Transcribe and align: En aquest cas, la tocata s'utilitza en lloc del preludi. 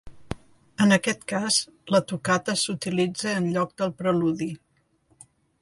En 0.85 0.95
aquest 0.97 1.27
cas, 1.31 1.57
la 1.95 2.01
tocata 2.13 2.57
s'utilitza 2.63 3.37
en 3.43 3.53
lloc 3.59 3.79
del 3.83 3.97
preludi. 4.03 4.53